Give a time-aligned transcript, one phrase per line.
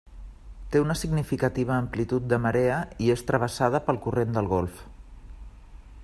[0.75, 4.81] Té una significativa amplitud de marea i és travessada pel corrent del Golf.